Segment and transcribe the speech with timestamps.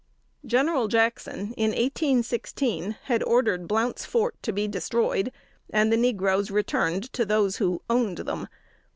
[0.47, 5.31] General Jackson, in 1816, had ordered Blount's Fort to be destroyed
[5.69, 8.47] and the negroes returned to those who owned them.